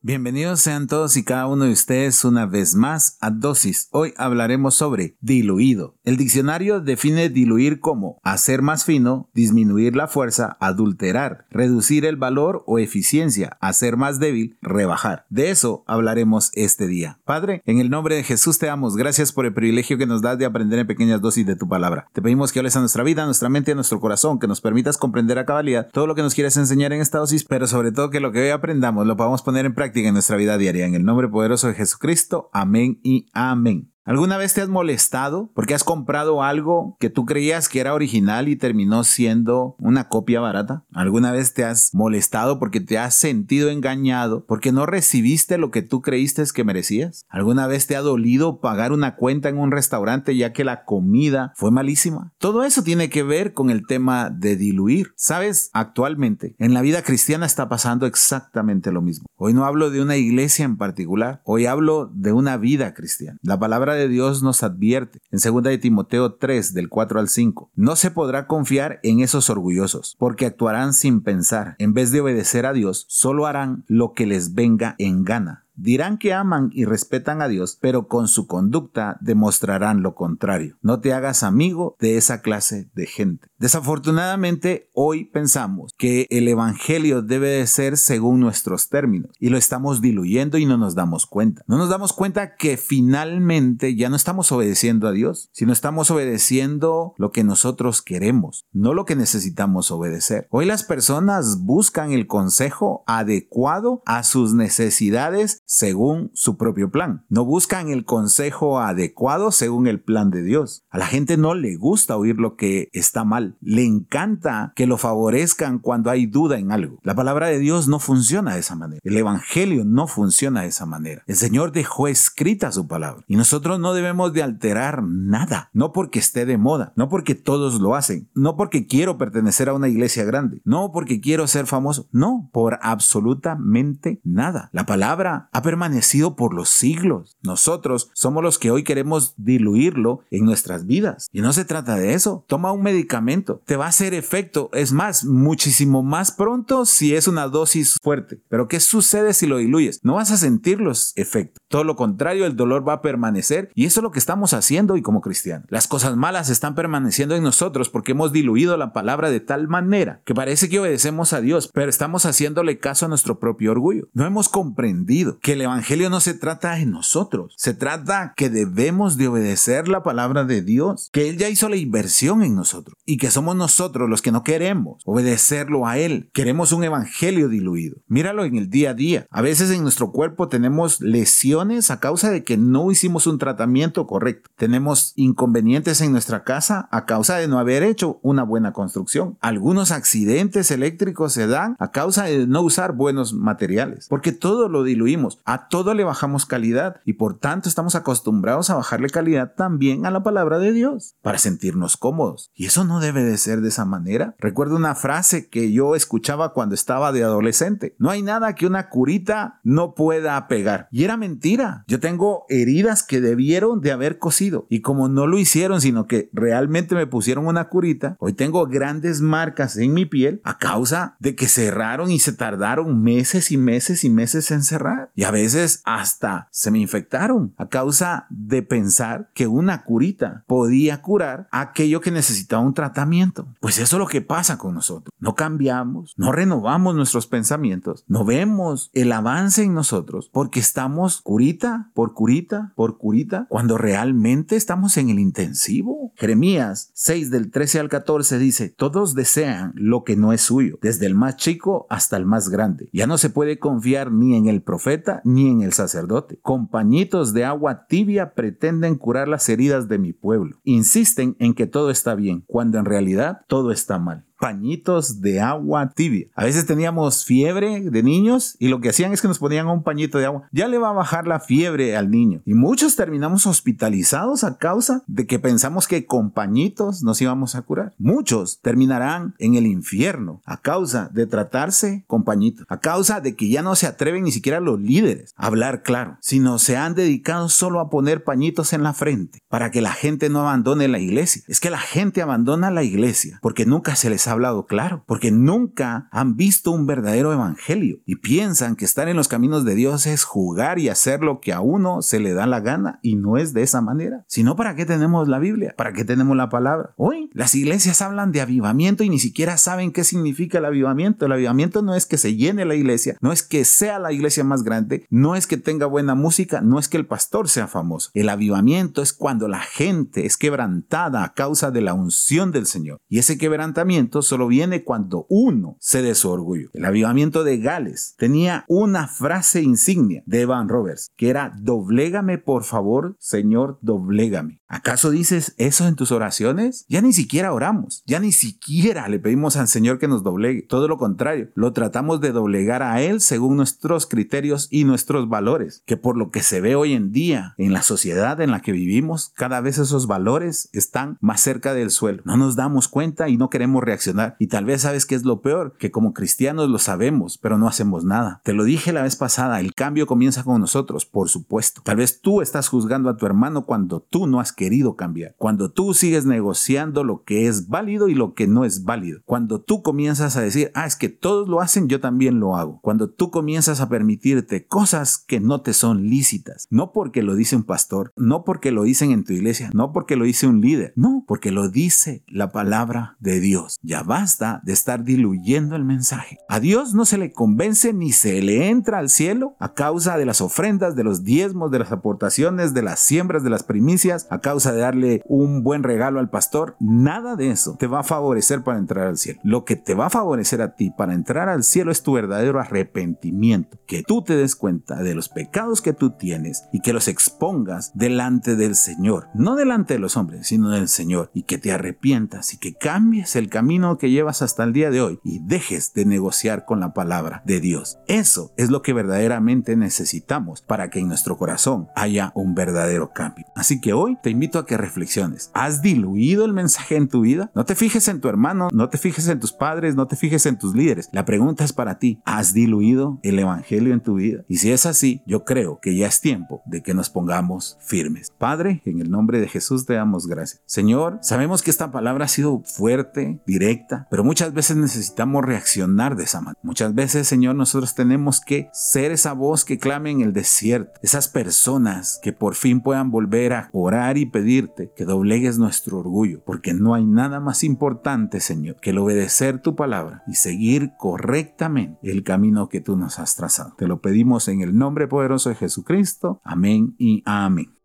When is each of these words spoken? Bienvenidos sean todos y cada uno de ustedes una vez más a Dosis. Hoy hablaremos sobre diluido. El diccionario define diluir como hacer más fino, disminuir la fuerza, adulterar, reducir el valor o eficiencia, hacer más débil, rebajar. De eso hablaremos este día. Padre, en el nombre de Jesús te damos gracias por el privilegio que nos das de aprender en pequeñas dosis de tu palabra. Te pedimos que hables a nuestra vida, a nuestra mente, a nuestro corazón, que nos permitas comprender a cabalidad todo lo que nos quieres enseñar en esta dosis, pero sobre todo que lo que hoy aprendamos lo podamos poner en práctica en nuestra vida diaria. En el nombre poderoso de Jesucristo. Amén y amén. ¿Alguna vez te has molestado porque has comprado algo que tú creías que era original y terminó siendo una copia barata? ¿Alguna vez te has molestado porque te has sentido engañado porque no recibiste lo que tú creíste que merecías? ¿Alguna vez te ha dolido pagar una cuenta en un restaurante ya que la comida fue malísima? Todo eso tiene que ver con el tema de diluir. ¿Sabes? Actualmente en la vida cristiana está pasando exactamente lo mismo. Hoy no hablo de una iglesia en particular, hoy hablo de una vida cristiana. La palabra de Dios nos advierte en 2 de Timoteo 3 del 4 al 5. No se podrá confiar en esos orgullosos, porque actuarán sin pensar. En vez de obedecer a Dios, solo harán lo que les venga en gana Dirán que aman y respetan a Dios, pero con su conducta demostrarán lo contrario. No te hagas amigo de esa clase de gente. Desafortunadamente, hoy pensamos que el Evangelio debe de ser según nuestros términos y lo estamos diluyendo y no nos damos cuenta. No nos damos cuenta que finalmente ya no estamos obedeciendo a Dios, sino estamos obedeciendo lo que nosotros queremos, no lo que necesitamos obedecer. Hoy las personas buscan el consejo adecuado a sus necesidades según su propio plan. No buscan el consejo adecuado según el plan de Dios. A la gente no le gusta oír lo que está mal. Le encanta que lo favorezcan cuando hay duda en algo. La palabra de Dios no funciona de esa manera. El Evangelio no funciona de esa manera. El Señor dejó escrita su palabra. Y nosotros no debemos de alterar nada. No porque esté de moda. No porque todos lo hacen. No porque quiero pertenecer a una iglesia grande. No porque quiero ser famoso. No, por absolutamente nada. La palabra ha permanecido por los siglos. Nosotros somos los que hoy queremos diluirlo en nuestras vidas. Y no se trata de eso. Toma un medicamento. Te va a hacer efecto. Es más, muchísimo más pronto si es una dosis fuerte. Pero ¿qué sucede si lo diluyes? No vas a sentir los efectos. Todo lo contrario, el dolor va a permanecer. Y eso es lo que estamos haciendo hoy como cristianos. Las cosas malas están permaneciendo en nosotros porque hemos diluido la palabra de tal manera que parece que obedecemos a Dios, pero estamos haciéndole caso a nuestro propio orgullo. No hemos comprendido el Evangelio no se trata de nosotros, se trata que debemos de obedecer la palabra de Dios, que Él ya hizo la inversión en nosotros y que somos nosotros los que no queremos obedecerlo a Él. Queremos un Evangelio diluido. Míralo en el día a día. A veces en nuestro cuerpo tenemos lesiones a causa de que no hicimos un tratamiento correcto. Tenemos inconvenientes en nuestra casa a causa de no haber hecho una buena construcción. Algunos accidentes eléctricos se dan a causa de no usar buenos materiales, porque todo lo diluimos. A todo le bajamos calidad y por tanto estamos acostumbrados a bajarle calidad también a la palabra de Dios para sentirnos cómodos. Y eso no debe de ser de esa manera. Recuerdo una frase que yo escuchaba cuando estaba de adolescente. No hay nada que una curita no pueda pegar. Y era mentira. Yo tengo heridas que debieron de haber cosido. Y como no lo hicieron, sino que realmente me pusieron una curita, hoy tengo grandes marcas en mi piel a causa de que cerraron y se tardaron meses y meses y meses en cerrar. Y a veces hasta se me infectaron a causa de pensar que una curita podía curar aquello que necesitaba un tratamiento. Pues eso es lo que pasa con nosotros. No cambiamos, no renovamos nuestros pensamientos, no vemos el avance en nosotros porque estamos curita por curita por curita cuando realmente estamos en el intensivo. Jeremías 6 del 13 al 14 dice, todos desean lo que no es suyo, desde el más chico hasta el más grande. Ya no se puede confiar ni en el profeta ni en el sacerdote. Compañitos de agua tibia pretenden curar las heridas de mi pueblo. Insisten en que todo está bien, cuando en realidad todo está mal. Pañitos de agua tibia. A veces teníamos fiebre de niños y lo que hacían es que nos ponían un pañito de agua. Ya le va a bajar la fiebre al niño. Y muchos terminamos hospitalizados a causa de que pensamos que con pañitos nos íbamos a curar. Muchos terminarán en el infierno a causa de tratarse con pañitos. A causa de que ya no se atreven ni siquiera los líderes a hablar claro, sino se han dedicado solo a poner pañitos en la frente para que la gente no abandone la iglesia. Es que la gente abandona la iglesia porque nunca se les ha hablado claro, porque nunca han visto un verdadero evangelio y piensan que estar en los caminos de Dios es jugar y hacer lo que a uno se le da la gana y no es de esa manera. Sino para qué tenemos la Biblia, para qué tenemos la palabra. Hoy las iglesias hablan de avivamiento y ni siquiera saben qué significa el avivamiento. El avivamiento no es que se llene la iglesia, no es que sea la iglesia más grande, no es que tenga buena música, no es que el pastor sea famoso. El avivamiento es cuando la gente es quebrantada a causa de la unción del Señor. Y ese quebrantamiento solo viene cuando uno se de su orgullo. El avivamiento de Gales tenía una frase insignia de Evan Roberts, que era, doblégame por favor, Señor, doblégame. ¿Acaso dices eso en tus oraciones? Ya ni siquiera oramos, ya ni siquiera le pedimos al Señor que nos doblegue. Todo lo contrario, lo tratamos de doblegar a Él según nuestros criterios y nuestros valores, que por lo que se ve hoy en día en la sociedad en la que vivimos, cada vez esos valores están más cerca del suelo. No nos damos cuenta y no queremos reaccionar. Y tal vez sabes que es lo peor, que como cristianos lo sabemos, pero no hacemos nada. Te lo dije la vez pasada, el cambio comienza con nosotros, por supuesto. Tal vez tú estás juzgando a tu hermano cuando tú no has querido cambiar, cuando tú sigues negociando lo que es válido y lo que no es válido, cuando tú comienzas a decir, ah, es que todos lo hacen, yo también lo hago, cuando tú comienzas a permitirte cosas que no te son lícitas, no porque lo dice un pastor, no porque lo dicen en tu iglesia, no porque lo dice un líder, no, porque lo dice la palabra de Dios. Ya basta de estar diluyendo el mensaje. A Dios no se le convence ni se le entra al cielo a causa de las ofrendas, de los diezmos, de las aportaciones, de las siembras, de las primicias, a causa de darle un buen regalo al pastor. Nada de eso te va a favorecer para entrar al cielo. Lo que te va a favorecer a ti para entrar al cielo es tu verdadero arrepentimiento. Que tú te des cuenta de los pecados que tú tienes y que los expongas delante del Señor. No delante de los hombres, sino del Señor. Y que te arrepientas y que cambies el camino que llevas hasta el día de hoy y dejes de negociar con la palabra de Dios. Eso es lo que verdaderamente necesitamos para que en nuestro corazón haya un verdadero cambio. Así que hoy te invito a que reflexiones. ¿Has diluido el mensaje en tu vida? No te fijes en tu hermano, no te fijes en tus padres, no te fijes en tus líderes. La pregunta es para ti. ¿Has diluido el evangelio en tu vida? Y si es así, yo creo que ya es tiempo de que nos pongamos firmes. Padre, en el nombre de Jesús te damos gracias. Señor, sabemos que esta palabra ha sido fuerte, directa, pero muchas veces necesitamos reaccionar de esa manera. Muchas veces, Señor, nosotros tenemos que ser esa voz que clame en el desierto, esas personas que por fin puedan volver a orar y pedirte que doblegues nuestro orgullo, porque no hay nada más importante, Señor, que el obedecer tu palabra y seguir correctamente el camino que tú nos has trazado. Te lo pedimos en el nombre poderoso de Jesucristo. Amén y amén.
Bienvenidos 0.00 0.60
sean 0.60 0.86
todos 0.86 1.16
y 1.16 1.24
cada 1.24 1.48
uno 1.48 1.64
de 1.64 1.72
ustedes 1.72 2.24
una 2.24 2.46
vez 2.46 2.76
más 2.76 3.18
a 3.20 3.30
Dosis. 3.30 3.88
Hoy 3.90 4.14
hablaremos 4.16 4.76
sobre 4.76 5.16
diluido. 5.20 5.96
El 6.04 6.16
diccionario 6.16 6.80
define 6.80 7.30
diluir 7.30 7.80
como 7.80 8.20
hacer 8.22 8.62
más 8.62 8.84
fino, 8.84 9.28
disminuir 9.34 9.96
la 9.96 10.06
fuerza, 10.06 10.56
adulterar, 10.60 11.46
reducir 11.50 12.04
el 12.04 12.14
valor 12.14 12.62
o 12.68 12.78
eficiencia, 12.78 13.58
hacer 13.60 13.96
más 13.96 14.20
débil, 14.20 14.56
rebajar. 14.62 15.26
De 15.30 15.50
eso 15.50 15.82
hablaremos 15.88 16.52
este 16.54 16.86
día. 16.86 17.18
Padre, 17.24 17.62
en 17.66 17.80
el 17.80 17.90
nombre 17.90 18.14
de 18.14 18.22
Jesús 18.22 18.60
te 18.60 18.66
damos 18.66 18.96
gracias 18.96 19.32
por 19.32 19.46
el 19.46 19.52
privilegio 19.52 19.98
que 19.98 20.06
nos 20.06 20.22
das 20.22 20.38
de 20.38 20.46
aprender 20.46 20.78
en 20.78 20.86
pequeñas 20.86 21.20
dosis 21.20 21.44
de 21.44 21.56
tu 21.56 21.68
palabra. 21.68 22.06
Te 22.12 22.22
pedimos 22.22 22.52
que 22.52 22.60
hables 22.60 22.76
a 22.76 22.80
nuestra 22.80 23.02
vida, 23.02 23.24
a 23.24 23.26
nuestra 23.26 23.48
mente, 23.48 23.72
a 23.72 23.74
nuestro 23.74 23.98
corazón, 23.98 24.38
que 24.38 24.46
nos 24.46 24.60
permitas 24.60 24.96
comprender 24.96 25.40
a 25.40 25.44
cabalidad 25.44 25.88
todo 25.92 26.06
lo 26.06 26.14
que 26.14 26.22
nos 26.22 26.36
quieres 26.36 26.56
enseñar 26.56 26.92
en 26.92 27.00
esta 27.00 27.18
dosis, 27.18 27.42
pero 27.42 27.66
sobre 27.66 27.90
todo 27.90 28.10
que 28.10 28.20
lo 28.20 28.30
que 28.30 28.42
hoy 28.42 28.50
aprendamos 28.50 29.04
lo 29.04 29.16
podamos 29.16 29.42
poner 29.42 29.66
en 29.66 29.74
práctica 29.74 29.87
en 29.94 30.14
nuestra 30.14 30.36
vida 30.36 30.58
diaria. 30.58 30.86
En 30.86 30.94
el 30.94 31.04
nombre 31.04 31.28
poderoso 31.28 31.68
de 31.68 31.74
Jesucristo. 31.74 32.50
Amén 32.52 33.00
y 33.02 33.26
amén. 33.32 33.92
¿Alguna 34.08 34.38
vez 34.38 34.54
te 34.54 34.62
has 34.62 34.70
molestado 34.70 35.50
porque 35.52 35.74
has 35.74 35.84
comprado 35.84 36.42
algo 36.42 36.96
que 36.98 37.10
tú 37.10 37.26
creías 37.26 37.68
que 37.68 37.78
era 37.78 37.92
original 37.92 38.48
y 38.48 38.56
terminó 38.56 39.04
siendo 39.04 39.76
una 39.78 40.08
copia 40.08 40.40
barata? 40.40 40.86
¿Alguna 40.94 41.30
vez 41.30 41.52
te 41.52 41.62
has 41.62 41.90
molestado 41.92 42.58
porque 42.58 42.80
te 42.80 42.96
has 42.96 43.14
sentido 43.14 43.68
engañado 43.68 44.46
porque 44.46 44.72
no 44.72 44.86
recibiste 44.86 45.58
lo 45.58 45.70
que 45.70 45.82
tú 45.82 46.00
creíste 46.00 46.38
que 46.54 46.64
merecías? 46.64 47.26
¿Alguna 47.28 47.66
vez 47.66 47.86
te 47.86 47.96
ha 47.96 48.00
dolido 48.00 48.60
pagar 48.60 48.92
una 48.92 49.14
cuenta 49.16 49.50
en 49.50 49.58
un 49.58 49.72
restaurante 49.72 50.34
ya 50.34 50.54
que 50.54 50.64
la 50.64 50.84
comida 50.84 51.52
fue 51.54 51.70
malísima? 51.70 52.32
Todo 52.38 52.64
eso 52.64 52.82
tiene 52.82 53.10
que 53.10 53.22
ver 53.22 53.52
con 53.52 53.68
el 53.68 53.86
tema 53.86 54.30
de 54.30 54.56
diluir. 54.56 55.12
¿Sabes? 55.16 55.68
Actualmente 55.74 56.54
en 56.58 56.72
la 56.72 56.80
vida 56.80 57.02
cristiana 57.02 57.44
está 57.44 57.68
pasando 57.68 58.06
exactamente 58.06 58.90
lo 58.90 59.02
mismo. 59.02 59.26
Hoy 59.36 59.52
no 59.52 59.66
hablo 59.66 59.90
de 59.90 60.00
una 60.00 60.16
iglesia 60.16 60.64
en 60.64 60.78
particular, 60.78 61.42
hoy 61.44 61.66
hablo 61.66 62.10
de 62.14 62.32
una 62.32 62.56
vida 62.56 62.94
cristiana. 62.94 63.38
La 63.42 63.58
palabra 63.58 63.97
de 63.98 64.08
Dios 64.08 64.42
nos 64.42 64.62
advierte 64.62 65.20
en 65.30 65.38
2 65.38 65.62
de 65.62 65.78
Timoteo 65.78 66.34
3 66.34 66.74
del 66.74 66.88
4 66.88 67.20
al 67.20 67.28
5. 67.28 67.70
No 67.74 67.96
se 67.96 68.10
podrá 68.10 68.46
confiar 68.46 69.00
en 69.02 69.20
esos 69.20 69.50
orgullosos, 69.50 70.16
porque 70.18 70.46
actuarán 70.46 70.94
sin 70.94 71.20
pensar. 71.20 71.76
En 71.78 71.92
vez 71.92 72.12
de 72.12 72.20
obedecer 72.20 72.66
a 72.66 72.72
Dios, 72.72 73.04
solo 73.08 73.46
harán 73.46 73.84
lo 73.86 74.12
que 74.12 74.26
les 74.26 74.54
venga 74.54 74.94
en 74.98 75.24
gana 75.24 75.67
Dirán 75.78 76.18
que 76.18 76.34
aman 76.34 76.70
y 76.72 76.84
respetan 76.84 77.40
a 77.40 77.46
Dios, 77.46 77.78
pero 77.80 78.08
con 78.08 78.26
su 78.26 78.48
conducta 78.48 79.16
demostrarán 79.20 80.02
lo 80.02 80.16
contrario. 80.16 80.76
No 80.82 80.98
te 81.00 81.12
hagas 81.12 81.44
amigo 81.44 81.96
de 82.00 82.16
esa 82.16 82.42
clase 82.42 82.90
de 82.94 83.06
gente. 83.06 83.46
Desafortunadamente, 83.58 84.90
hoy 84.92 85.24
pensamos 85.26 85.92
que 85.96 86.26
el 86.30 86.48
Evangelio 86.48 87.22
debe 87.22 87.48
de 87.48 87.66
ser 87.68 87.96
según 87.96 88.40
nuestros 88.40 88.88
términos 88.88 89.30
y 89.38 89.50
lo 89.50 89.56
estamos 89.56 90.00
diluyendo 90.00 90.58
y 90.58 90.66
no 90.66 90.78
nos 90.78 90.96
damos 90.96 91.26
cuenta. 91.26 91.62
No 91.68 91.78
nos 91.78 91.88
damos 91.88 92.12
cuenta 92.12 92.56
que 92.56 92.76
finalmente 92.76 93.94
ya 93.94 94.08
no 94.08 94.16
estamos 94.16 94.50
obedeciendo 94.50 95.06
a 95.06 95.12
Dios, 95.12 95.48
sino 95.52 95.72
estamos 95.72 96.10
obedeciendo 96.10 97.14
lo 97.18 97.30
que 97.30 97.44
nosotros 97.44 98.02
queremos, 98.02 98.66
no 98.72 98.94
lo 98.94 99.04
que 99.04 99.14
necesitamos 99.14 99.92
obedecer. 99.92 100.48
Hoy 100.50 100.66
las 100.66 100.82
personas 100.82 101.60
buscan 101.60 102.10
el 102.10 102.26
consejo 102.26 103.04
adecuado 103.06 104.02
a 104.06 104.24
sus 104.24 104.54
necesidades 104.54 105.62
según 105.68 106.30
su 106.32 106.56
propio 106.56 106.90
plan. 106.90 107.24
No 107.28 107.44
buscan 107.44 107.90
el 107.90 108.06
consejo 108.06 108.80
adecuado 108.80 109.52
según 109.52 109.86
el 109.86 110.00
plan 110.00 110.30
de 110.30 110.42
Dios. 110.42 110.84
A 110.88 110.98
la 110.98 111.06
gente 111.06 111.36
no 111.36 111.54
le 111.54 111.76
gusta 111.76 112.16
oír 112.16 112.38
lo 112.38 112.56
que 112.56 112.88
está 112.94 113.22
mal. 113.24 113.56
Le 113.60 113.84
encanta 113.84 114.72
que 114.74 114.86
lo 114.86 114.96
favorezcan 114.96 115.78
cuando 115.78 116.10
hay 116.10 116.26
duda 116.26 116.58
en 116.58 116.72
algo. 116.72 116.98
La 117.02 117.14
palabra 117.14 117.48
de 117.48 117.58
Dios 117.58 117.86
no 117.86 118.00
funciona 118.00 118.54
de 118.54 118.60
esa 118.60 118.76
manera. 118.76 119.00
El 119.04 119.16
Evangelio 119.16 119.84
no 119.84 120.06
funciona 120.06 120.62
de 120.62 120.68
esa 120.68 120.86
manera. 120.86 121.22
El 121.26 121.36
Señor 121.36 121.72
dejó 121.72 122.08
escrita 122.08 122.72
su 122.72 122.88
palabra. 122.88 123.24
Y 123.28 123.36
nosotros 123.36 123.78
no 123.78 123.92
debemos 123.92 124.32
de 124.32 124.42
alterar 124.42 125.02
nada. 125.02 125.68
No 125.74 125.92
porque 125.92 126.18
esté 126.18 126.46
de 126.46 126.56
moda. 126.56 126.94
No 126.96 127.10
porque 127.10 127.34
todos 127.34 127.78
lo 127.78 127.94
hacen. 127.94 128.30
No 128.34 128.56
porque 128.56 128.86
quiero 128.86 129.18
pertenecer 129.18 129.68
a 129.68 129.74
una 129.74 129.88
iglesia 129.88 130.24
grande. 130.24 130.62
No 130.64 130.92
porque 130.92 131.20
quiero 131.20 131.46
ser 131.46 131.66
famoso. 131.66 132.08
No, 132.10 132.48
por 132.54 132.78
absolutamente 132.80 134.22
nada. 134.24 134.70
La 134.72 134.86
palabra 134.86 135.50
ha 135.58 135.62
permanecido 135.62 136.36
por 136.36 136.54
los 136.54 136.68
siglos. 136.68 137.36
Nosotros 137.42 138.10
somos 138.14 138.44
los 138.44 138.60
que 138.60 138.70
hoy 138.70 138.84
queremos 138.84 139.34
diluirlo 139.36 140.20
en 140.30 140.44
nuestras 140.44 140.86
vidas. 140.86 141.28
Y 141.32 141.40
no 141.40 141.52
se 141.52 141.64
trata 141.64 141.96
de 141.96 142.14
eso. 142.14 142.44
Toma 142.46 142.70
un 142.70 142.82
medicamento. 142.82 143.60
Te 143.66 143.74
va 143.74 143.86
a 143.86 143.88
hacer 143.88 144.14
efecto. 144.14 144.70
Es 144.72 144.92
más, 144.92 145.24
muchísimo 145.24 146.04
más 146.04 146.30
pronto 146.30 146.86
si 146.86 147.16
es 147.16 147.26
una 147.26 147.48
dosis 147.48 147.96
fuerte. 148.00 148.40
Pero 148.48 148.68
¿qué 148.68 148.78
sucede 148.78 149.34
si 149.34 149.48
lo 149.48 149.56
diluyes? 149.56 149.98
No 150.04 150.14
vas 150.14 150.30
a 150.30 150.36
sentir 150.36 150.80
los 150.80 151.12
efectos. 151.16 151.60
Todo 151.66 151.82
lo 151.82 151.96
contrario, 151.96 152.46
el 152.46 152.54
dolor 152.54 152.86
va 152.86 152.92
a 152.92 153.02
permanecer. 153.02 153.72
Y 153.74 153.86
eso 153.86 153.98
es 153.98 154.04
lo 154.04 154.12
que 154.12 154.20
estamos 154.20 154.54
haciendo 154.54 154.94
hoy 154.94 155.02
como 155.02 155.22
cristianos. 155.22 155.66
Las 155.70 155.88
cosas 155.88 156.16
malas 156.16 156.50
están 156.50 156.76
permaneciendo 156.76 157.34
en 157.34 157.42
nosotros 157.42 157.90
porque 157.90 158.12
hemos 158.12 158.32
diluido 158.32 158.76
la 158.76 158.92
palabra 158.92 159.28
de 159.28 159.40
tal 159.40 159.66
manera 159.66 160.22
que 160.24 160.34
parece 160.34 160.68
que 160.68 160.78
obedecemos 160.78 161.32
a 161.32 161.40
Dios, 161.40 161.68
pero 161.74 161.90
estamos 161.90 162.26
haciéndole 162.26 162.78
caso 162.78 163.06
a 163.06 163.08
nuestro 163.08 163.40
propio 163.40 163.72
orgullo. 163.72 164.08
No 164.12 164.24
hemos 164.24 164.48
comprendido 164.48 165.40
el 165.52 165.62
Evangelio 165.62 166.10
no 166.10 166.20
se 166.20 166.34
trata 166.34 166.74
de 166.74 166.86
nosotros, 166.86 167.54
se 167.56 167.74
trata 167.74 168.34
que 168.36 168.50
debemos 168.50 169.16
de 169.16 169.28
obedecer 169.28 169.88
la 169.88 170.02
palabra 170.02 170.44
de 170.44 170.62
Dios, 170.62 171.08
que 171.12 171.28
Él 171.28 171.38
ya 171.38 171.48
hizo 171.48 171.68
la 171.68 171.76
inversión 171.76 172.42
en 172.42 172.54
nosotros 172.54 172.96
y 173.04 173.16
que 173.16 173.30
somos 173.30 173.56
nosotros 173.56 174.08
los 174.08 174.22
que 174.22 174.32
no 174.32 174.42
queremos 174.42 175.02
obedecerlo 175.04 175.86
a 175.86 175.98
Él. 175.98 176.30
Queremos 176.32 176.72
un 176.72 176.84
Evangelio 176.84 177.48
diluido. 177.48 177.96
Míralo 178.06 178.44
en 178.44 178.56
el 178.56 178.70
día 178.70 178.90
a 178.90 178.94
día. 178.94 179.26
A 179.30 179.42
veces 179.42 179.70
en 179.70 179.82
nuestro 179.82 180.12
cuerpo 180.12 180.48
tenemos 180.48 181.00
lesiones 181.00 181.90
a 181.90 182.00
causa 182.00 182.30
de 182.30 182.44
que 182.44 182.56
no 182.56 182.90
hicimos 182.90 183.26
un 183.26 183.38
tratamiento 183.38 184.06
correcto. 184.06 184.50
Tenemos 184.56 185.12
inconvenientes 185.16 186.00
en 186.00 186.12
nuestra 186.12 186.44
casa 186.44 186.88
a 186.90 187.06
causa 187.06 187.36
de 187.36 187.48
no 187.48 187.58
haber 187.58 187.82
hecho 187.82 188.18
una 188.22 188.42
buena 188.42 188.72
construcción. 188.72 189.36
Algunos 189.40 189.90
accidentes 189.90 190.70
eléctricos 190.70 191.32
se 191.32 191.46
dan 191.46 191.76
a 191.78 191.90
causa 191.90 192.24
de 192.24 192.46
no 192.46 192.62
usar 192.62 192.92
buenos 192.92 193.32
materiales, 193.32 194.06
porque 194.08 194.32
todo 194.32 194.68
lo 194.68 194.82
diluimos. 194.82 195.27
A 195.44 195.68
todo 195.68 195.94
le 195.94 196.04
bajamos 196.04 196.46
calidad 196.46 197.00
y 197.04 197.14
por 197.14 197.38
tanto 197.38 197.68
estamos 197.68 197.94
acostumbrados 197.94 198.70
a 198.70 198.74
bajarle 198.74 199.10
calidad 199.10 199.54
también 199.54 200.06
a 200.06 200.10
la 200.10 200.22
palabra 200.22 200.58
de 200.58 200.72
Dios 200.72 201.14
para 201.22 201.38
sentirnos 201.38 201.96
cómodos. 201.96 202.50
Y 202.54 202.66
eso 202.66 202.84
no 202.84 203.00
debe 203.00 203.24
de 203.24 203.38
ser 203.38 203.60
de 203.60 203.68
esa 203.68 203.84
manera. 203.84 204.34
Recuerdo 204.38 204.76
una 204.76 204.94
frase 204.94 205.48
que 205.48 205.72
yo 205.72 205.94
escuchaba 205.94 206.52
cuando 206.52 206.74
estaba 206.74 207.12
de 207.12 207.24
adolescente. 207.24 207.94
No 207.98 208.10
hay 208.10 208.22
nada 208.22 208.54
que 208.54 208.66
una 208.66 208.88
curita 208.88 209.60
no 209.64 209.94
pueda 209.94 210.46
pegar. 210.48 210.88
Y 210.90 211.04
era 211.04 211.16
mentira. 211.16 211.84
Yo 211.86 212.00
tengo 212.00 212.44
heridas 212.48 213.02
que 213.02 213.20
debieron 213.20 213.80
de 213.80 213.92
haber 213.92 214.18
cosido. 214.18 214.66
Y 214.68 214.80
como 214.80 215.08
no 215.08 215.26
lo 215.26 215.38
hicieron, 215.38 215.80
sino 215.80 216.06
que 216.06 216.30
realmente 216.32 216.94
me 216.94 217.06
pusieron 217.06 217.46
una 217.46 217.68
curita, 217.68 218.16
hoy 218.20 218.32
tengo 218.32 218.66
grandes 218.66 219.20
marcas 219.20 219.76
en 219.76 219.92
mi 219.92 220.06
piel 220.06 220.40
a 220.44 220.58
causa 220.58 221.16
de 221.18 221.34
que 221.34 221.48
cerraron 221.48 222.10
y 222.10 222.18
se 222.18 222.32
tardaron 222.32 223.02
meses 223.02 223.50
y 223.50 223.56
meses 223.56 224.04
y 224.04 224.10
meses 224.10 224.50
en 224.50 224.62
cerrar. 224.62 225.10
Y 225.18 225.24
a 225.24 225.32
veces 225.32 225.82
hasta 225.84 226.46
se 226.52 226.70
me 226.70 226.78
infectaron 226.78 227.52
a 227.56 227.66
causa 227.66 228.28
de 228.30 228.62
pensar 228.62 229.32
que 229.34 229.48
una 229.48 229.82
curita 229.82 230.44
podía 230.46 231.02
curar 231.02 231.48
aquello 231.50 232.00
que 232.00 232.12
necesitaba 232.12 232.62
un 232.62 232.72
tratamiento. 232.72 233.48
Pues 233.58 233.80
eso 233.80 233.96
es 233.96 233.98
lo 233.98 234.06
que 234.06 234.20
pasa 234.20 234.58
con 234.58 234.74
nosotros. 234.74 235.12
No 235.18 235.34
cambiamos, 235.34 236.14
no 236.16 236.30
renovamos 236.30 236.94
nuestros 236.94 237.26
pensamientos, 237.26 238.04
no 238.06 238.24
vemos 238.24 238.90
el 238.92 239.10
avance 239.10 239.64
en 239.64 239.74
nosotros 239.74 240.30
porque 240.32 240.60
estamos 240.60 241.20
curita 241.20 241.90
por 241.94 242.14
curita 242.14 242.72
por 242.76 242.96
curita 242.96 243.46
cuando 243.48 243.76
realmente 243.76 244.54
estamos 244.54 244.96
en 244.98 245.10
el 245.10 245.18
intensivo. 245.18 246.12
Jeremías 246.14 246.92
6 246.94 247.32
del 247.32 247.50
13 247.50 247.80
al 247.80 247.88
14 247.88 248.38
dice, 248.38 248.68
todos 248.68 249.16
desean 249.16 249.72
lo 249.74 250.04
que 250.04 250.14
no 250.14 250.32
es 250.32 250.42
suyo, 250.42 250.78
desde 250.80 251.06
el 251.06 251.16
más 251.16 251.34
chico 251.38 251.88
hasta 251.90 252.16
el 252.16 252.24
más 252.24 252.50
grande. 252.50 252.88
Ya 252.92 253.08
no 253.08 253.18
se 253.18 253.30
puede 253.30 253.58
confiar 253.58 254.12
ni 254.12 254.36
en 254.36 254.46
el 254.46 254.62
profeta 254.62 255.07
ni 255.24 255.48
en 255.48 255.62
el 255.62 255.72
sacerdote. 255.72 256.38
Compañitos 256.42 257.32
de 257.32 257.44
agua 257.44 257.86
tibia 257.86 258.34
pretenden 258.34 258.96
curar 258.96 259.28
las 259.28 259.48
heridas 259.48 259.88
de 259.88 259.98
mi 259.98 260.12
pueblo. 260.12 260.58
Insisten 260.64 261.36
en 261.38 261.54
que 261.54 261.66
todo 261.66 261.90
está 261.90 262.14
bien, 262.14 262.44
cuando 262.46 262.78
en 262.78 262.84
realidad 262.84 263.42
todo 263.48 263.72
está 263.72 263.98
mal. 263.98 264.27
Pañitos 264.38 265.20
de 265.20 265.40
agua 265.40 265.90
tibia. 265.94 266.26
A 266.34 266.44
veces 266.44 266.66
teníamos 266.66 267.24
fiebre 267.24 267.80
de 267.80 268.02
niños 268.02 268.56
y 268.58 268.68
lo 268.68 268.80
que 268.80 268.90
hacían 268.90 269.12
es 269.12 269.20
que 269.20 269.28
nos 269.28 269.38
ponían 269.38 269.66
un 269.66 269.82
pañito 269.82 270.18
de 270.18 270.26
agua. 270.26 270.48
Ya 270.52 270.68
le 270.68 270.78
va 270.78 270.90
a 270.90 270.94
bajar 270.94 271.26
la 271.26 271.40
fiebre 271.40 271.96
al 271.96 272.10
niño. 272.10 272.40
Y 272.44 272.54
muchos 272.54 272.96
terminamos 272.96 273.46
hospitalizados 273.46 274.44
a 274.44 274.56
causa 274.56 275.02
de 275.06 275.26
que 275.26 275.38
pensamos 275.38 275.88
que 275.88 276.06
con 276.06 276.30
pañitos 276.30 277.02
nos 277.02 277.20
íbamos 277.20 277.54
a 277.54 277.62
curar. 277.62 277.94
Muchos 277.98 278.60
terminarán 278.60 279.34
en 279.38 279.54
el 279.54 279.66
infierno 279.66 280.40
a 280.44 280.58
causa 280.58 281.10
de 281.12 281.26
tratarse 281.26 282.04
con 282.06 282.24
pañitos. 282.24 282.66
A 282.68 282.80
causa 282.80 283.20
de 283.20 283.34
que 283.34 283.48
ya 283.48 283.62
no 283.62 283.74
se 283.74 283.86
atreven 283.86 284.24
ni 284.24 284.32
siquiera 284.32 284.60
los 284.60 284.80
líderes 284.80 285.34
a 285.36 285.46
hablar 285.46 285.82
claro, 285.82 286.16
sino 286.20 286.58
se 286.58 286.76
han 286.76 286.94
dedicado 286.94 287.48
solo 287.48 287.80
a 287.80 287.90
poner 287.90 288.24
pañitos 288.24 288.72
en 288.72 288.82
la 288.82 288.92
frente 288.92 289.42
para 289.48 289.70
que 289.70 289.80
la 289.80 289.92
gente 289.92 290.28
no 290.28 290.40
abandone 290.40 290.88
la 290.88 290.98
iglesia. 290.98 291.42
Es 291.48 291.60
que 291.60 291.70
la 291.70 291.78
gente 291.78 292.22
abandona 292.22 292.70
la 292.70 292.82
iglesia 292.82 293.38
porque 293.42 293.66
nunca 293.66 293.96
se 293.96 294.10
les 294.10 294.27
ha 294.28 294.32
hablado 294.32 294.66
claro, 294.66 295.04
porque 295.06 295.30
nunca 295.30 296.08
han 296.12 296.36
visto 296.36 296.70
un 296.70 296.86
verdadero 296.86 297.32
evangelio 297.32 297.98
y 298.06 298.16
piensan 298.16 298.76
que 298.76 298.84
estar 298.84 299.08
en 299.08 299.16
los 299.16 299.28
caminos 299.28 299.64
de 299.64 299.74
Dios 299.74 300.06
es 300.06 300.24
jugar 300.24 300.78
y 300.78 300.88
hacer 300.88 301.20
lo 301.20 301.40
que 301.40 301.52
a 301.52 301.60
uno 301.60 302.02
se 302.02 302.20
le 302.20 302.34
da 302.34 302.46
la 302.46 302.60
gana 302.60 302.98
y 303.02 303.16
no 303.16 303.36
es 303.36 303.52
de 303.52 303.62
esa 303.62 303.80
manera. 303.80 304.24
Sino 304.28 304.56
para 304.56 304.74
qué 304.74 304.86
tenemos 304.86 305.28
la 305.28 305.38
Biblia, 305.38 305.74
para 305.76 305.92
qué 305.92 306.04
tenemos 306.04 306.36
la 306.36 306.48
palabra. 306.48 306.94
Hoy 306.96 307.30
las 307.32 307.54
iglesias 307.54 308.02
hablan 308.02 308.32
de 308.32 308.40
avivamiento 308.40 309.04
y 309.04 309.08
ni 309.08 309.18
siquiera 309.18 309.58
saben 309.58 309.92
qué 309.92 310.04
significa 310.04 310.58
el 310.58 310.64
avivamiento. 310.64 311.26
El 311.26 311.32
avivamiento 311.32 311.82
no 311.82 311.94
es 311.94 312.06
que 312.06 312.18
se 312.18 312.36
llene 312.36 312.64
la 312.64 312.74
iglesia, 312.74 313.16
no 313.20 313.32
es 313.32 313.42
que 313.42 313.64
sea 313.64 313.98
la 313.98 314.12
iglesia 314.12 314.44
más 314.44 314.62
grande, 314.62 315.06
no 315.10 315.36
es 315.36 315.46
que 315.46 315.56
tenga 315.56 315.86
buena 315.86 316.14
música, 316.14 316.60
no 316.60 316.78
es 316.78 316.88
que 316.88 316.96
el 316.96 317.06
pastor 317.06 317.48
sea 317.48 317.66
famoso. 317.66 318.10
El 318.14 318.28
avivamiento 318.28 319.02
es 319.02 319.12
cuando 319.12 319.48
la 319.48 319.60
gente 319.60 320.26
es 320.26 320.36
quebrantada 320.36 321.24
a 321.24 321.34
causa 321.34 321.70
de 321.70 321.80
la 321.80 321.94
unción 321.94 322.52
del 322.52 322.66
Señor. 322.66 323.00
Y 323.08 323.18
ese 323.18 323.38
quebrantamiento 323.38 324.17
solo 324.22 324.46
viene 324.46 324.84
cuando 324.84 325.26
uno 325.28 325.76
se 325.80 326.02
de 326.02 326.14
su 326.14 326.30
orgullo. 326.30 326.70
El 326.72 326.84
avivamiento 326.84 327.44
de 327.44 327.58
Gales 327.58 328.14
tenía 328.18 328.64
una 328.68 329.08
frase 329.08 329.62
insignia 329.62 330.22
de 330.26 330.42
Evan 330.42 330.68
Roberts, 330.68 331.10
que 331.16 331.30
era, 331.30 331.54
doblégame 331.58 332.38
por 332.38 332.64
favor, 332.64 333.16
Señor, 333.18 333.78
doblégame. 333.82 334.60
¿Acaso 334.70 335.10
dices 335.10 335.54
eso 335.56 335.88
en 335.88 335.96
tus 335.96 336.12
oraciones? 336.12 336.84
Ya 336.88 337.00
ni 337.00 337.14
siquiera 337.14 337.54
oramos, 337.54 338.02
ya 338.06 338.20
ni 338.20 338.32
siquiera 338.32 339.08
le 339.08 339.18
pedimos 339.18 339.56
al 339.56 339.66
Señor 339.66 339.98
que 339.98 340.08
nos 340.08 340.22
doblegue. 340.22 340.62
Todo 340.62 340.88
lo 340.88 340.98
contrario, 340.98 341.48
lo 341.54 341.72
tratamos 341.72 342.20
de 342.20 342.32
doblegar 342.32 342.82
a 342.82 343.00
Él 343.00 343.22
según 343.22 343.56
nuestros 343.56 344.06
criterios 344.06 344.68
y 344.70 344.84
nuestros 344.84 345.28
valores, 345.28 345.82
que 345.86 345.96
por 345.96 346.18
lo 346.18 346.30
que 346.30 346.42
se 346.42 346.60
ve 346.60 346.74
hoy 346.74 346.92
en 346.92 347.12
día 347.12 347.54
en 347.56 347.72
la 347.72 347.82
sociedad 347.82 348.40
en 348.42 348.50
la 348.50 348.60
que 348.60 348.72
vivimos, 348.72 349.32
cada 349.34 349.62
vez 349.62 349.78
esos 349.78 350.06
valores 350.06 350.68
están 350.72 351.16
más 351.20 351.40
cerca 351.40 351.72
del 351.72 351.90
suelo. 351.90 352.22
No 352.26 352.36
nos 352.36 352.54
damos 352.54 352.88
cuenta 352.88 353.28
y 353.30 353.38
no 353.38 353.48
queremos 353.48 353.82
reaccionar. 353.82 354.07
Y 354.38 354.48
tal 354.48 354.64
vez 354.64 354.82
sabes 354.82 355.06
que 355.06 355.14
es 355.14 355.24
lo 355.24 355.40
peor, 355.40 355.76
que 355.78 355.90
como 355.90 356.12
cristianos 356.12 356.68
lo 356.68 356.78
sabemos, 356.78 357.38
pero 357.38 357.58
no 357.58 357.68
hacemos 357.68 358.04
nada. 358.04 358.40
Te 358.44 358.52
lo 358.52 358.64
dije 358.64 358.92
la 358.92 359.02
vez 359.02 359.16
pasada, 359.16 359.60
el 359.60 359.74
cambio 359.74 360.06
comienza 360.06 360.44
con 360.44 360.60
nosotros, 360.60 361.06
por 361.06 361.28
supuesto. 361.28 361.82
Tal 361.84 361.96
vez 361.96 362.20
tú 362.20 362.40
estás 362.40 362.68
juzgando 362.68 363.10
a 363.10 363.16
tu 363.16 363.26
hermano 363.26 363.64
cuando 363.66 364.00
tú 364.00 364.26
no 364.26 364.40
has 364.40 364.52
querido 364.52 364.96
cambiar, 364.96 365.34
cuando 365.38 365.70
tú 365.70 365.94
sigues 365.94 366.26
negociando 366.26 367.04
lo 367.04 367.22
que 367.24 367.46
es 367.46 367.68
válido 367.68 368.08
y 368.08 368.14
lo 368.14 368.34
que 368.34 368.46
no 368.46 368.64
es 368.64 368.84
válido, 368.84 369.20
cuando 369.24 369.60
tú 369.60 369.82
comienzas 369.82 370.36
a 370.36 370.40
decir, 370.40 370.70
ah, 370.74 370.86
es 370.86 370.96
que 370.96 371.08
todos 371.08 371.48
lo 371.48 371.60
hacen, 371.60 371.88
yo 371.88 372.00
también 372.00 372.40
lo 372.40 372.56
hago, 372.56 372.80
cuando 372.82 373.10
tú 373.10 373.30
comienzas 373.30 373.80
a 373.80 373.88
permitirte 373.88 374.66
cosas 374.66 375.18
que 375.18 375.40
no 375.40 375.60
te 375.60 375.72
son 375.72 376.08
lícitas, 376.08 376.66
no 376.70 376.92
porque 376.92 377.22
lo 377.22 377.34
dice 377.34 377.56
un 377.56 377.64
pastor, 377.64 378.12
no 378.16 378.44
porque 378.44 378.72
lo 378.72 378.82
dicen 378.82 379.10
en 379.10 379.24
tu 379.24 379.32
iglesia, 379.32 379.70
no 379.74 379.92
porque 379.92 380.16
lo 380.16 380.24
dice 380.24 380.46
un 380.46 380.60
líder, 380.60 380.92
no, 380.96 381.24
porque 381.26 381.50
lo 381.50 381.68
dice 381.68 382.24
la 382.26 382.50
palabra 382.50 383.16
de 383.20 383.40
Dios. 383.40 383.78
Ya 383.82 383.97
basta 384.02 384.60
de 384.64 384.72
estar 384.72 385.04
diluyendo 385.04 385.76
el 385.76 385.84
mensaje. 385.84 386.38
A 386.48 386.60
Dios 386.60 386.94
no 386.94 387.04
se 387.04 387.18
le 387.18 387.32
convence 387.32 387.92
ni 387.92 388.12
se 388.12 388.40
le 388.42 388.68
entra 388.68 388.98
al 388.98 389.08
cielo 389.08 389.56
a 389.58 389.74
causa 389.74 390.16
de 390.16 390.26
las 390.26 390.40
ofrendas, 390.40 390.96
de 390.96 391.04
los 391.04 391.24
diezmos, 391.24 391.70
de 391.70 391.78
las 391.78 391.92
aportaciones, 391.92 392.74
de 392.74 392.82
las 392.82 393.00
siembras, 393.00 393.42
de 393.42 393.50
las 393.50 393.62
primicias, 393.62 394.26
a 394.30 394.40
causa 394.40 394.72
de 394.72 394.80
darle 394.80 395.22
un 395.26 395.62
buen 395.62 395.82
regalo 395.82 396.20
al 396.20 396.30
pastor. 396.30 396.76
Nada 396.80 397.36
de 397.36 397.50
eso 397.50 397.76
te 397.78 397.86
va 397.86 398.00
a 398.00 398.04
favorecer 398.04 398.62
para 398.62 398.78
entrar 398.78 399.06
al 399.06 399.18
cielo. 399.18 399.40
Lo 399.42 399.64
que 399.64 399.76
te 399.76 399.94
va 399.94 400.06
a 400.06 400.10
favorecer 400.10 400.62
a 400.62 400.74
ti 400.74 400.90
para 400.90 401.14
entrar 401.14 401.48
al 401.48 401.64
cielo 401.64 401.92
es 401.92 402.02
tu 402.02 402.12
verdadero 402.12 402.60
arrepentimiento. 402.60 403.78
Que 403.86 404.02
tú 404.02 404.22
te 404.22 404.36
des 404.36 404.56
cuenta 404.56 405.02
de 405.02 405.14
los 405.14 405.28
pecados 405.28 405.82
que 405.82 405.92
tú 405.92 406.10
tienes 406.10 406.64
y 406.72 406.80
que 406.80 406.92
los 406.92 407.08
expongas 407.08 407.92
delante 407.94 408.56
del 408.56 408.74
Señor. 408.74 409.28
No 409.34 409.56
delante 409.56 409.94
de 409.94 410.00
los 410.00 410.16
hombres, 410.16 410.46
sino 410.46 410.70
del 410.70 410.88
Señor. 410.88 411.30
Y 411.34 411.42
que 411.42 411.58
te 411.58 411.72
arrepientas 411.72 412.54
y 412.54 412.58
que 412.58 412.74
cambies 412.74 413.36
el 413.36 413.48
camino 413.48 413.87
que 413.96 414.10
llevas 414.10 414.42
hasta 414.42 414.64
el 414.64 414.74
día 414.74 414.90
de 414.90 415.00
hoy 415.00 415.20
y 415.24 415.38
dejes 415.38 415.94
de 415.94 416.04
negociar 416.04 416.66
con 416.66 416.80
la 416.80 416.92
palabra 416.92 417.42
de 417.46 417.60
Dios. 417.60 417.98
Eso 418.06 418.52
es 418.56 418.70
lo 418.70 418.82
que 418.82 418.92
verdaderamente 418.92 419.76
necesitamos 419.76 420.60
para 420.60 420.90
que 420.90 421.00
en 421.00 421.08
nuestro 421.08 421.38
corazón 421.38 421.88
haya 421.96 422.32
un 422.34 422.54
verdadero 422.54 423.12
cambio. 423.12 423.46
Así 423.54 423.80
que 423.80 423.92
hoy 423.92 424.18
te 424.22 424.30
invito 424.30 424.58
a 424.58 424.66
que 424.66 424.76
reflexiones. 424.76 425.50
¿Has 425.54 425.80
diluido 425.80 426.44
el 426.44 426.52
mensaje 426.52 426.96
en 426.96 427.08
tu 427.08 427.22
vida? 427.22 427.50
No 427.54 427.64
te 427.64 427.74
fijes 427.74 428.08
en 428.08 428.20
tu 428.20 428.28
hermano, 428.28 428.68
no 428.72 428.88
te 428.88 428.98
fijes 428.98 429.28
en 429.28 429.40
tus 429.40 429.52
padres, 429.52 429.94
no 429.94 430.06
te 430.06 430.16
fijes 430.16 430.44
en 430.46 430.58
tus 430.58 430.74
líderes. 430.74 431.08
La 431.12 431.24
pregunta 431.24 431.64
es 431.64 431.72
para 431.72 431.98
ti. 431.98 432.20
¿Has 432.24 432.52
diluido 432.52 433.18
el 433.22 433.38
evangelio 433.38 433.94
en 433.94 434.00
tu 434.00 434.14
vida? 434.14 434.44
Y 434.48 434.58
si 434.58 434.72
es 434.72 434.86
así, 434.86 435.22
yo 435.26 435.44
creo 435.44 435.78
que 435.80 435.96
ya 435.96 436.06
es 436.06 436.20
tiempo 436.20 436.62
de 436.66 436.82
que 436.82 436.94
nos 436.94 437.10
pongamos 437.10 437.78
firmes. 437.80 438.32
Padre, 438.38 438.82
en 438.84 439.00
el 439.00 439.10
nombre 439.10 439.40
de 439.40 439.48
Jesús 439.48 439.86
te 439.86 439.94
damos 439.94 440.26
gracias. 440.26 440.62
Señor, 440.66 441.18
sabemos 441.22 441.62
que 441.62 441.70
esta 441.70 441.90
palabra 441.90 442.24
ha 442.24 442.28
sido 442.28 442.62
fuerte, 442.64 443.40
directa, 443.46 443.77
pero 444.10 444.24
muchas 444.24 444.52
veces 444.52 444.76
necesitamos 444.76 445.44
reaccionar 445.44 446.16
de 446.16 446.24
esa 446.24 446.40
manera. 446.40 446.60
Muchas 446.62 446.94
veces, 446.94 447.28
Señor, 447.28 447.54
nosotros 447.54 447.94
tenemos 447.94 448.40
que 448.40 448.68
ser 448.72 449.12
esa 449.12 449.32
voz 449.32 449.64
que 449.64 449.78
clame 449.78 450.10
en 450.10 450.20
el 450.20 450.32
desierto, 450.32 450.92
esas 451.02 451.28
personas 451.28 452.20
que 452.22 452.32
por 452.32 452.54
fin 452.54 452.80
puedan 452.80 453.10
volver 453.10 453.52
a 453.52 453.70
orar 453.72 454.18
y 454.18 454.26
pedirte 454.26 454.92
que 454.96 455.04
doblegues 455.04 455.58
nuestro 455.58 455.98
orgullo, 455.98 456.42
porque 456.44 456.74
no 456.74 456.94
hay 456.94 457.04
nada 457.04 457.40
más 457.40 457.64
importante, 457.64 458.40
Señor, 458.40 458.76
que 458.80 458.90
el 458.90 458.98
obedecer 458.98 459.60
tu 459.60 459.76
palabra 459.76 460.22
y 460.26 460.34
seguir 460.34 460.92
correctamente 460.98 461.98
el 462.02 462.22
camino 462.22 462.68
que 462.68 462.80
tú 462.80 462.96
nos 462.96 463.18
has 463.18 463.36
trazado. 463.36 463.74
Te 463.76 463.86
lo 463.86 464.00
pedimos 464.00 464.48
en 464.48 464.60
el 464.60 464.76
nombre 464.76 465.08
poderoso 465.08 465.48
de 465.48 465.56
Jesucristo. 465.56 466.40
Amén 466.44 466.94
y 466.98 467.22
amén. 467.24 467.77